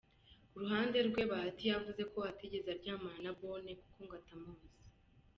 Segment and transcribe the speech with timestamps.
[0.49, 4.79] Ku ruhande rwe Bahati yavuze ko atigeze aryamana na Bonne kuko ngo atanamuzi.